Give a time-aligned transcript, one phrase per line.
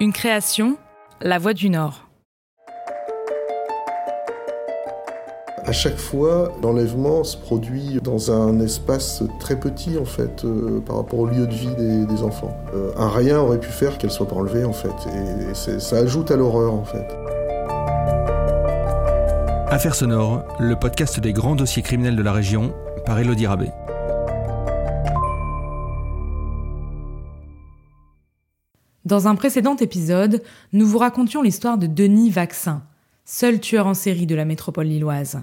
[0.00, 0.76] Une création,
[1.20, 2.08] La Voix du Nord.
[5.64, 10.98] À chaque fois, l'enlèvement se produit dans un espace très petit en fait euh, par
[10.98, 11.74] rapport au lieu de vie
[12.06, 12.56] des, enfants.
[12.74, 16.30] Euh, un rien aurait pu faire qu'elle soit pas enlevée en fait, et, ça ajoute
[16.30, 17.04] à l'horreur en fait.
[19.68, 22.72] Affaires sonores, le podcast des grands dossiers criminels de la région
[23.04, 23.72] par Elodie Rabé.
[29.08, 30.42] Dans un précédent épisode,
[30.74, 32.82] nous vous racontions l'histoire de Denis Vaccin,
[33.24, 35.40] seul tueur en série de la métropole lilloise.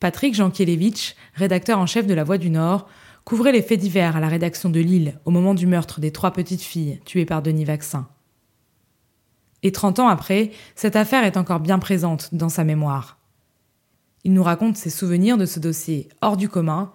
[0.00, 2.88] Patrick Jankielewicz, rédacteur en chef de La Voix du Nord,
[3.24, 6.32] couvrait les faits divers à la rédaction de Lille au moment du meurtre des trois
[6.32, 8.08] petites filles tuées par Denis Vaccin.
[9.62, 13.18] Et 30 ans après, cette affaire est encore bien présente dans sa mémoire.
[14.24, 16.90] Il nous raconte ses souvenirs de ce dossier hors du commun.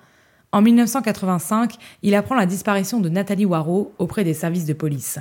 [0.54, 5.18] En 1985, il apprend la disparition de Nathalie Waro auprès des services de police.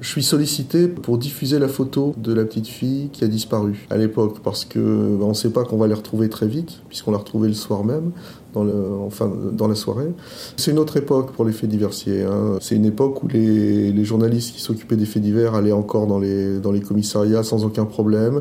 [0.00, 3.96] Je suis sollicité pour diffuser la photo de la petite fille qui a disparu à
[3.96, 7.12] l'époque parce que bah, on ne sait pas qu'on va les retrouver très vite puisqu'on
[7.12, 8.10] l'a retrouvée le soir même
[8.54, 10.12] dans, enfin, dans la soirée.
[10.56, 12.22] C'est une autre époque pour les faits diversiers.
[12.22, 12.58] Hein.
[12.60, 16.60] C'est une époque où les, journalistes qui s'occupaient des faits divers allaient encore dans les,
[16.86, 18.40] commissariats sans aucun problème,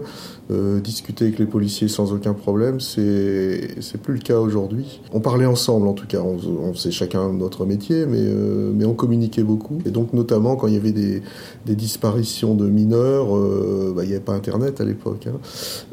[0.52, 2.80] euh, discuter avec les policiers sans aucun problème.
[2.80, 3.70] C'est,
[4.02, 5.02] plus le cas aujourd'hui.
[5.14, 6.20] On parlait ensemble en tout cas.
[6.20, 9.80] On, on faisait chacun notre métier, mais, euh, on communiquait beaucoup.
[9.86, 11.22] Et donc notamment quand il y avait des,
[11.66, 15.28] des disparitions de mineurs, euh, bah, il n'y avait pas Internet à l'époque.
[15.28, 15.40] Hein.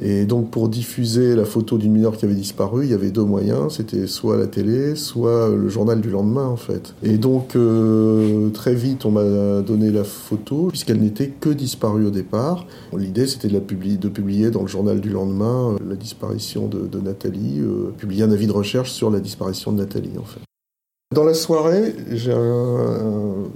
[0.00, 3.24] Et donc pour diffuser la photo d'une mineure qui avait disparu, il y avait deux
[3.24, 3.76] moyens.
[3.76, 6.94] C'était soit la télé, soit le journal du lendemain en fait.
[7.02, 12.10] Et donc euh, très vite on m'a donné la photo puisqu'elle n'était que disparue au
[12.10, 12.66] départ.
[12.96, 17.00] L'idée c'était de, publier, de publier dans le journal du lendemain euh, la disparition de,
[17.00, 20.40] Nathalie, euh, publier un avis de recherche sur la disparition de Nathalie en fait.
[21.12, 21.92] Dans la soirée,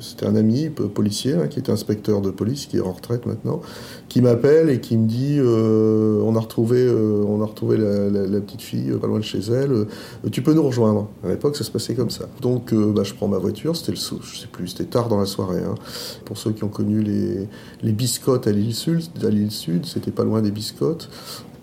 [0.01, 3.63] c'était un ami policier hein, qui était inspecteur de police, qui est en retraite maintenant,
[4.09, 8.41] qui m'appelle et qui me dit euh, on a retrouvé, euh, on a retrouvé la,
[8.41, 9.71] petite fille pas loin de chez elle.
[9.71, 9.87] Euh,
[10.33, 11.09] tu peux nous rejoindre.
[11.23, 12.25] À l'époque, ça se passait comme ça.
[12.41, 13.77] Donc, bah, je prends ma voiture.
[13.77, 15.63] C'était le, je sais plus, c'était tard dans la soirée.
[15.63, 15.77] Hein.
[16.25, 17.47] Pour ceux qui ont connu les,
[17.85, 21.09] les biscottes à l'île Sud, à l'île Sud, c'était pas loin des biscottes.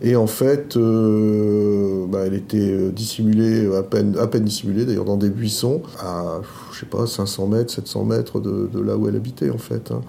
[0.03, 5.06] Et en fait, euh, bah, elle était euh, dissimulée, à peine, à peine dissimulée d'ailleurs,
[5.06, 6.41] dans des buissons, à,
[6.73, 9.91] je sais pas, 500 mètres, 700 mètres de, de là où elle habitait en fait.
[9.91, 10.01] Hein.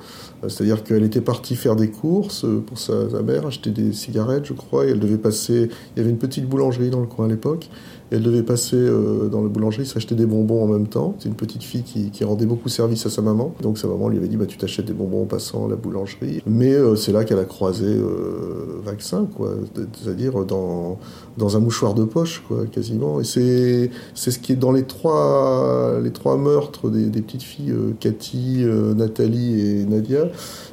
[0.49, 4.87] C'est-à-dire qu'elle était partie faire des courses pour sa, mère, acheter des cigarettes, je crois,
[4.87, 5.69] et elle devait passer.
[5.95, 7.69] Il y avait une petite boulangerie dans le coin à l'époque.
[8.13, 11.17] Elle devait passer euh, dans la boulangerie, s'acheter des bonbons en même temps.
[11.19, 13.55] C'est une petite fille qui, rendait beaucoup service à sa maman.
[13.63, 15.77] Donc sa maman lui avait dit bah, Tu t'achètes des bonbons en passant à la
[15.77, 16.43] boulangerie.
[16.47, 19.55] Mais euh, c'est là qu'elle a croisé euh, Vaccin, quoi.
[20.03, 20.99] C'est-à-dire dans,
[21.39, 23.19] un mouchoir de poche, quoi, quasiment.
[23.19, 25.99] Et c'est, ce qui est dans les trois,
[26.37, 30.27] meurtres des petites filles, Cathy, Nathalie et Nadia.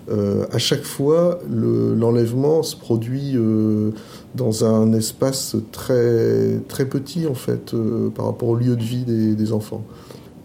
[0.09, 3.35] À chaque fois, l'enlèvement se produit
[4.35, 9.53] dans un espace très, petit en fait euh, par rapport au lieu de vie des
[9.53, 9.83] enfants.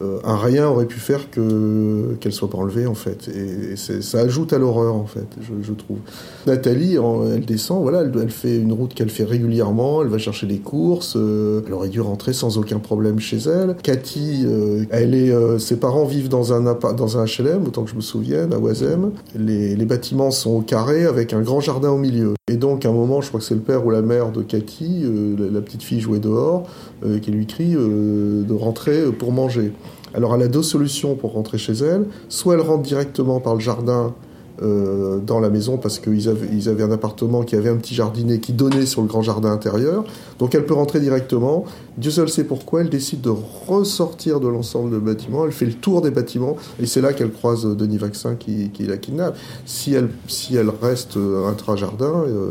[0.05, 3.29] Euh, un rien aurait pu faire que qu'elle soit pas enlevée en fait.
[3.29, 5.27] Et, ça ajoute à l'horreur en fait
[5.63, 5.99] je, trouve.
[6.47, 6.97] Nathalie
[7.35, 11.15] elle descend voilà elle, fait une route qu'elle fait régulièrement elle va chercher des courses
[11.17, 13.77] euh, elle aurait dû rentrer sans aucun problème chez elle.
[13.83, 14.47] Cathy
[14.91, 19.11] elle est ses parents vivent dans un HLM autant que je me souvienne à Oisem
[19.37, 22.35] les, bâtiments sont au carré avec un grand jardin au milieu.
[22.51, 24.43] Et donc, à un moment, je crois que c'est le père ou la mère de
[24.43, 26.69] Cathy, euh, la, petite fille jouait dehors,
[27.05, 29.73] euh, qui lui crie euh, de rentrer pour manger.
[30.15, 32.07] Alors, elle a deux solutions pour rentrer chez elle.
[32.29, 34.15] Soit elle rentre directement par le jardin
[34.63, 37.95] euh, dans la maison parce qu'ils avaient, ils avaient un appartement qui avait un petit
[37.95, 40.05] jardinet qui donnait sur le grand jardin intérieur.
[40.39, 41.65] Donc elle peut rentrer directement.
[41.99, 42.83] Dieu seul sait pourquoi.
[42.83, 43.33] Elle décide de
[43.67, 45.45] ressortir de l'ensemble du bâtiment.
[45.45, 48.87] Elle fait le tour des bâtiments et c'est là qu'elle croise Denis Vaccin qui, qui
[48.87, 49.37] la kidnappe.
[49.67, 52.49] Si elle, si elle reste intra-jardin, euh,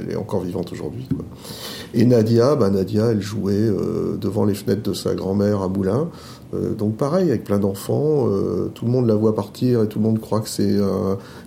[0.00, 1.06] elle est encore vivante aujourd'hui.
[1.94, 6.08] Et Nadia, bah Nadia, elle jouait euh, devant les fenêtres de sa grand-mère à Moulins.
[6.54, 9.98] Euh, donc pareil, avec plein d'enfants, euh, tout le monde la voit partir et tout
[9.98, 10.76] le monde croit que c'est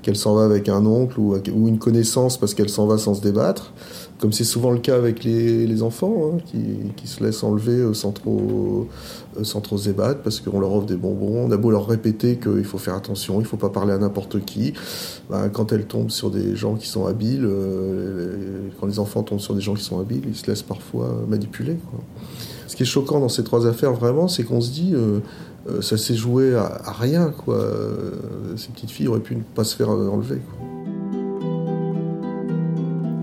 [0.04, 1.36] qu'elle s'en va avec un oncle ou,
[1.68, 3.74] une connaissance parce qu'elle s'en va sans se débattre,
[4.20, 6.38] comme c'est souvent le cas avec les, enfants hein,
[6.96, 8.88] qui, se laissent enlever sans trop,
[9.44, 11.46] se débattre parce qu'on leur offre des bonbons.
[11.48, 14.44] On a beau leur répéter qu'il faut faire attention, il faut pas parler à n'importe
[14.46, 14.74] qui.
[15.30, 17.50] Ben, quand elles tombent sur des gens qui sont habiles,
[18.80, 21.78] quand les enfants tombent sur des gens qui sont habiles, ils se laissent parfois manipuler.
[22.82, 25.20] Qui est choquant dans ces trois affaires, vraiment, c'est qu'on se dit, euh,
[25.70, 27.54] euh, ça s'est joué à, rien, quoi.
[27.54, 28.10] Euh,
[28.58, 30.40] ces petites filles auraient pu ne pas se faire enlever.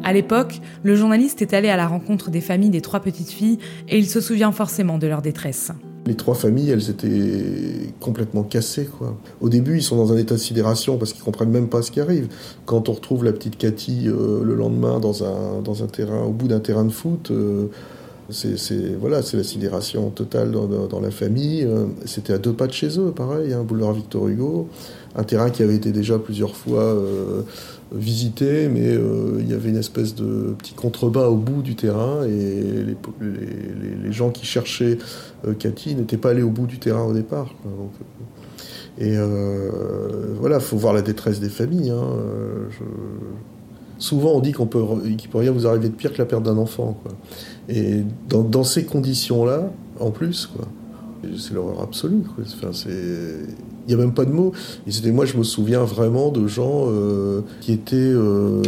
[0.04, 3.58] À l'époque, le journaliste est allé à la rencontre des familles des trois petites filles
[3.88, 5.72] et il se souvient forcément de leur détresse.
[6.06, 8.86] Les trois familles, elles étaient complètement cassées.
[8.86, 9.16] Quoi.
[9.40, 11.90] Au début, ils sont dans un état de sidération parce qu'ils comprennent même pas ce
[11.90, 12.28] qui arrive.
[12.64, 16.30] Quand on retrouve la petite Cathy euh, le lendemain dans un, dans un terrain, au
[16.30, 17.66] bout d'un terrain de foot, euh,
[18.30, 21.64] c'est voilà, c'est la sidération totale dans, la famille.
[21.64, 24.68] Euh, c'était à deux pas de chez eux, pareil, hein, boulevard Victor Hugo,
[25.16, 26.96] un terrain qui avait été déjà plusieurs fois
[27.90, 28.98] visité, mais
[29.38, 32.84] il y avait une espèce de petit contrebas au bout du terrain et
[33.20, 34.98] les, gens qui cherchaient
[35.58, 37.54] Cathy n'étaient pas allés au bout du terrain au départ.
[38.98, 41.90] et euh, voilà, il faut voir la détresse des familles.
[41.90, 42.16] Hein.
[43.98, 44.82] Souvent, on dit qu'on peut,
[45.16, 46.98] qu'il peut rien vous arriver de pire que la perte d'un enfant.
[47.02, 47.12] Quoi.
[47.68, 50.66] Et dans, ces conditions-là, en plus, quoi,
[51.36, 52.22] c'est l'horreur absolue.
[52.72, 52.90] C'est...
[53.86, 54.52] Il n'y a même pas de mots.
[54.88, 58.62] C'était, moi, je me souviens vraiment de gens euh, qui étaient euh,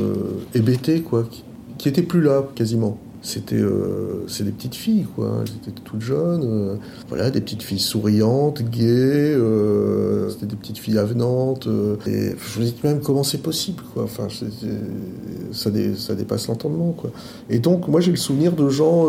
[0.55, 1.45] hébétés, quoi, qui,
[1.79, 6.43] qui étaient plus là, quasiment c'était euh, des petites filles quoi elles étaient toutes jeunes
[6.45, 6.77] euh,
[7.09, 11.69] voilà des petites filles souriantes gaies euh, c'était des petites filles avenantes
[12.07, 14.05] et je me dis même comment c'est possible quoi.
[14.05, 17.11] Enfin ça, ça dépasse l'entendement quoi.
[17.51, 19.07] Et donc moi j'ai le souvenir de gens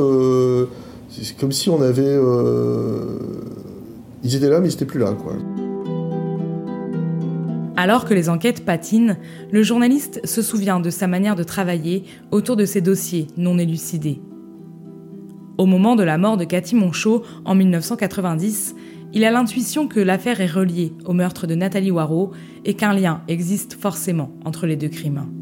[1.09, 2.19] c'est comme si on avait
[4.23, 5.33] ils étaient là mais ils étaient plus là quoi
[7.81, 9.17] alors que les enquêtes patinent,
[9.51, 14.21] le journaliste se souvient de sa manière de travailler autour de ses dossiers non élucidés.
[15.57, 18.75] Au moment de la mort de Cathy Monchot en 1990,
[19.13, 22.33] il a l'intuition que l'affaire est reliée au meurtre de Nathalie Waro
[22.65, 25.40] et qu'un lien existe forcément entre les deux crimes.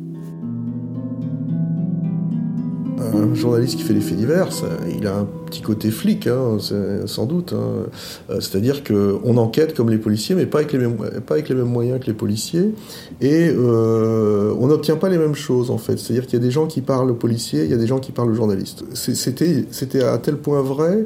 [3.00, 4.50] Un journaliste qui fait des faits divers,
[4.96, 6.58] il a un petit côté flic, hein,
[7.06, 7.54] sans doute.
[7.54, 7.88] Hein.
[8.30, 11.56] Euh, c'est-à-dire qu'on enquête comme les policiers, mais pas avec les mêmes, pas avec les
[11.56, 12.74] mêmes moyens que les policiers.
[13.22, 15.98] Et euh, on n'obtient pas les mêmes choses, en fait.
[15.98, 18.00] C'est-à-dire qu'il y a des gens qui parlent aux policiers, il y a des gens
[18.00, 18.84] qui parlent aux journalistes.
[18.94, 21.06] C'était, à tel point vrai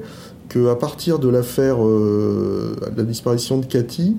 [0.50, 4.16] qu'à partir de l'affaire euh, de la disparition de Cathy,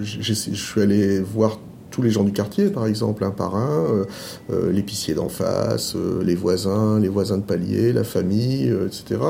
[0.00, 1.58] je suis allé voir
[1.98, 4.04] tous les gens du quartier, par exemple, un par un, euh,
[4.52, 9.20] euh, l'épicier d'en face, euh, les voisins, les voisins de palier, la famille, etc.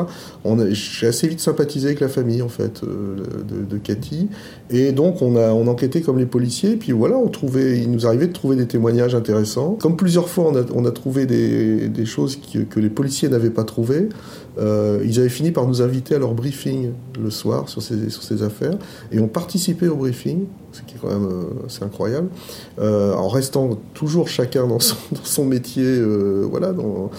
[0.72, 4.28] J'ai assez vite sympathisé avec la famille, en fait, de, Cathy.
[4.68, 8.06] Et donc, on a, on enquêtait comme les policiers, puis voilà, on trouvait, il nous
[8.06, 9.78] arrivait de trouver des témoignages intéressants.
[9.80, 14.10] Comme plusieurs fois, on a, trouvé des, choses que, les policiers n'avaient pas trouvées.
[14.58, 16.90] ils avaient fini par nous inviter à leur briefing
[17.22, 18.76] le soir sur ces, sur ces affaires,
[19.10, 22.28] et ont participé au briefing ce qui est quand même euh, incroyable,
[22.78, 27.10] euh, en restant toujours chacun dans son, métier, euh, voilà, dans,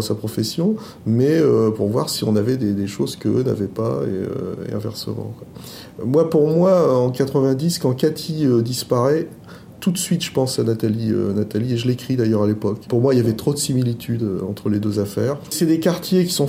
[0.00, 1.40] sa profession, mais
[1.76, 5.34] pour voir si on avait des, choses qu'eux n'avaient pas et, inversement.
[6.04, 9.26] Moi, pour moi, en 90, quand Cathy disparaît,
[9.80, 12.86] tout de suite, je pense à Nathalie, Nathalie et je l'écris d'ailleurs à l'époque.
[12.88, 15.38] Pour moi, il y avait trop de similitudes entre les deux affaires.
[15.50, 16.46] C'est des quartiers qui sont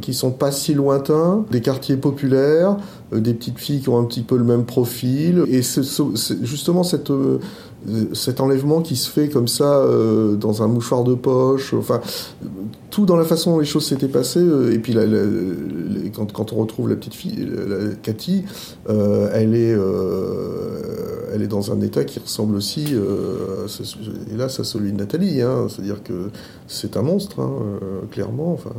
[0.00, 2.76] qui sont pas si lointains, des quartiers populaires,
[3.12, 5.44] euh, des petites filles qui ont un petit peu le même profil.
[5.48, 5.62] Et
[6.42, 7.38] justement cette, euh,
[8.12, 12.00] cet enlèvement qui se fait comme ça euh, dans un mouchoir de poche, enfin
[12.90, 14.44] tout dans la façon dont les choses s'étaient passées.
[14.72, 14.96] et puis
[16.14, 18.44] quand, quand, on retrouve la petite fille, la, Cathy,
[18.88, 19.76] elle est
[21.32, 23.66] elle est dans un état qui ressemble aussi, euh,
[24.32, 25.42] hélas, à celui de Nathalie.
[25.42, 25.66] Hein.
[25.68, 26.30] C'est-à-dire que
[26.66, 27.52] c'est un monstre, hein,
[28.10, 28.52] clairement.
[28.52, 28.74] Enfin,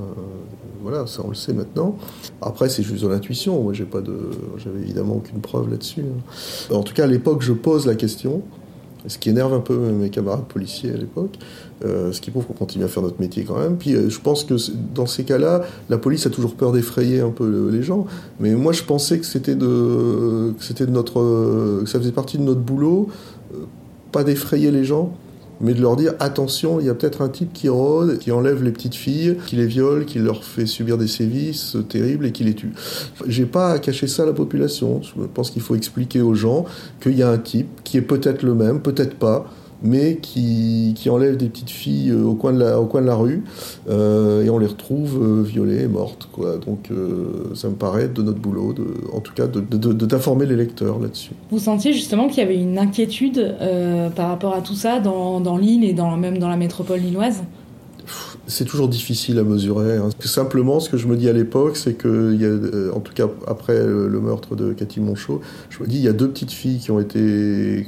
[0.81, 1.97] voilà, ça on le sait maintenant.
[2.41, 3.61] Après, c'est juste de l'intuition.
[3.61, 6.01] Moi, j'avais évidemment aucune preuve là-dessus.
[6.01, 6.75] Hein.
[6.75, 8.41] En tout cas, à l'époque, je pose la question,
[9.07, 11.37] ce qui énerve un peu mes camarades policiers à l'époque.
[11.83, 13.75] Euh, ce qui prouve qu'on continue à faire notre métier quand même.
[13.77, 14.53] Puis euh, je pense que
[14.93, 18.05] dans ces cas-là, la police a toujours peur d'effrayer un peu les gens.
[18.39, 22.43] Mais moi, je pensais que c'était de, c'était de notre, que ça faisait partie de
[22.43, 23.09] notre boulot,
[23.55, 23.65] euh,
[24.11, 25.11] pas d'effrayer les gens,
[25.61, 28.63] mais de leur dire attention, il y a peut-être un type qui rôde, qui enlève
[28.63, 32.43] les petites filles, qui les viole, qui leur fait subir des sévices terribles et qui
[32.43, 32.73] les tue.
[33.27, 35.01] J'ai pas à cacher ça à la population.
[35.01, 36.65] Je pense qu'il faut expliquer aux gens
[37.01, 39.45] qu'il y a un type qui est peut-être le même, peut-être pas,
[39.83, 43.07] mais qui, qui enlève des petites filles euh, au coin de la, au coin de
[43.07, 43.43] la rue
[43.89, 46.29] euh, et on les retrouve euh, violées et mortes.
[46.31, 46.57] Quoi.
[46.57, 46.89] Donc
[47.55, 50.99] ça me paraît de notre boulot, de, en tout cas, d'informer de, de, les lecteurs
[50.99, 51.31] là-dessus.
[51.49, 53.55] Vous sentiez justement qu'il y avait une inquiétude
[54.15, 57.43] par rapport à tout ça dans, dans l'île et même dans la métropole lilloise?
[58.47, 59.97] C'est toujours difficile à mesurer.
[59.97, 60.09] Hein.
[60.19, 63.13] Simplement, ce que je me dis à l'époque, c'est que, y a, euh, en tout
[63.13, 66.51] cas après le meurtre de Cathy Monchot, je me dis il y a deux petites
[66.51, 67.85] filles qui ont été,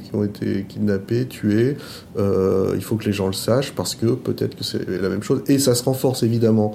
[0.68, 1.76] kidnappées, tuées.
[2.16, 5.22] Euh, il faut que les gens le sachent parce que peut-être que c'est la même
[5.22, 5.42] chose.
[5.48, 6.74] Et ça se renforce évidemment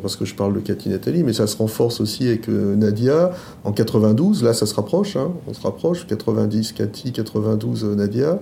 [0.00, 3.32] parce que je parle de Cathy Nathalie, mais ça se renforce aussi avec euh, Nadia
[3.64, 4.42] en 92.
[4.42, 6.06] Là, ça se rapproche, hein, on se rapproche.
[6.06, 8.40] 90 Cathy, 92 euh, Nadia.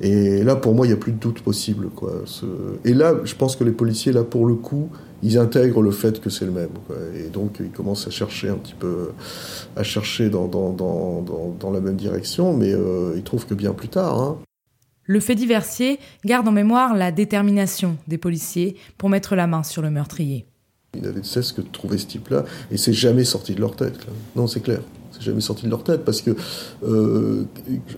[0.00, 1.88] Et là, pour moi, il n'y a plus de doute possible.
[2.84, 4.88] Et là, je pense que les policiers, là, pour le coup,
[5.22, 6.70] ils intègrent le fait que c'est le même.
[7.14, 9.10] Et donc ils commencent à chercher un petit peu,
[9.76, 10.50] à chercher dans,
[11.72, 14.20] la même direction, mais euh, ils trouvent que bien plus tard.
[14.20, 14.38] Hein.
[15.04, 19.82] Le fait diversier garde en mémoire la détermination des policiers pour mettre la main sur
[19.82, 20.46] le meurtrier.
[20.94, 23.76] Ils n'avaient de cesse que de trouver ce type-là, et c'est jamais sorti de leur
[23.76, 23.94] tête.
[24.36, 24.80] Non, c'est clair,
[25.10, 26.36] c'est jamais sorti de leur tête, parce que
[26.84, 27.44] euh,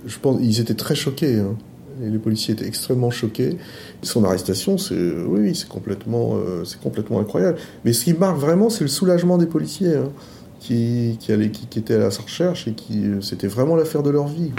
[0.07, 1.41] je pense ils étaient très choqués.
[1.41, 1.57] Hein.
[2.01, 3.57] Les policiers étaient extrêmement choqués.
[4.03, 7.59] Son arrestation, c'est oui, c'est complètement, euh, c'est complètement incroyable.
[7.85, 9.97] Mais ce qui marque vraiment, c'est le soulagement des policiers.
[9.97, 10.11] Hein,
[10.61, 14.29] qui, qui, allait, qui, étaient à sa recherche et qui c'était vraiment l'affaire de leur
[14.29, 14.51] vie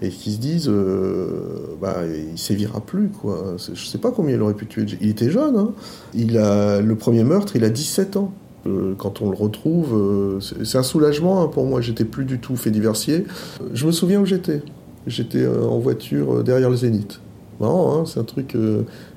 [0.00, 4.42] et qui se disent euh, bah il sévira plus quoi je sais pas combien il
[4.42, 5.72] aurait pu tuer il était jeune hein.
[6.14, 8.32] il a le premier meurtre il a 17 ans
[8.66, 12.38] euh, quand on le retrouve euh, c'est un soulagement hein, pour moi j'étais plus du
[12.38, 13.24] tout fait diversier
[13.72, 14.62] je me souviens où j'étais
[15.06, 17.20] J'étais euh, en voiture derrière le Zénith.
[17.60, 18.56] Marrant, hein, c'est un truc.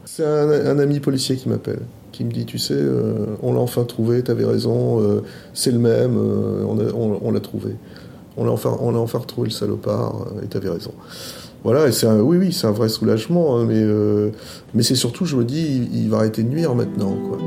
[0.06, 2.80] C'est un, ami policier qui m'appelle, qui me dit Tu sais,
[3.44, 5.22] on l'a enfin trouvé, t'avais raison,
[5.54, 7.76] c'est le même, on, l'a trouvé.
[8.38, 10.94] On l'a enfin, on a enfin retrouvé le salopard, et t'avais raison.
[11.64, 13.84] Voilà, et c'est un, oui, oui, c'est un vrai soulagement, hein, mais,
[14.74, 17.16] mais c'est surtout, je me dis, il, va arrêter de nuire maintenant.
[17.28, 17.38] Quoi.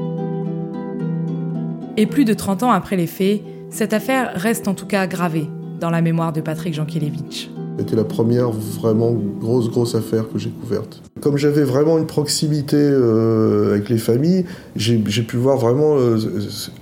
[1.96, 5.48] Et plus de 30 ans après les faits, cette affaire reste en tout cas gravée
[5.80, 7.50] dans la mémoire de Patrick Jankélévitch.
[7.78, 11.02] C'était la première vraiment grosse, grosse affaire que j'ai couverte.
[11.20, 14.44] Comme j'avais vraiment une proximité euh, avec les familles,
[14.76, 16.18] j'ai pu voir vraiment euh,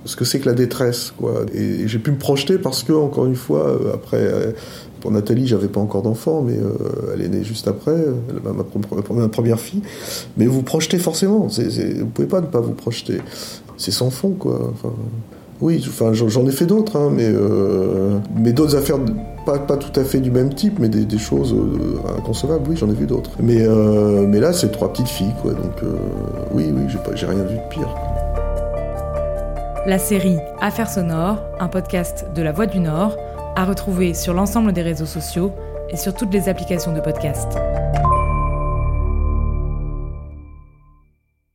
[0.05, 1.11] ce que c'est que la détresse.
[1.17, 1.45] Quoi.
[1.53, 4.53] Et, j'ai pu me projeter parce que, encore une fois, euh, après,
[4.99, 6.57] pour Nathalie, j'avais pas encore d'enfant, mais
[7.13, 7.97] elle est née juste après,
[8.43, 9.81] ma, première fille.
[10.37, 13.19] Mais vous projetez forcément, vous pouvez pas ne pas vous projeter.
[13.77, 14.73] C'est sans fond, quoi.
[15.61, 18.97] Oui, enfin, j'en ai fait d'autres, hein, mais, euh, mais d'autres affaires,
[19.45, 22.89] pas, pas tout à fait du même type, mais des, choses euh, inconcevables, oui, j'en
[22.89, 23.31] ai vu d'autres.
[23.39, 25.81] Mais, euh, mais là, c'est trois petites filles, quoi, donc
[26.53, 26.81] oui, oui,
[27.15, 27.87] j'ai rien vu de pire.
[29.85, 33.15] La série Affaires sonores, un podcast de La Voix du Nord,
[33.55, 35.51] à retrouver sur l'ensemble des réseaux sociaux
[35.89, 37.57] et sur toutes les applications de podcast.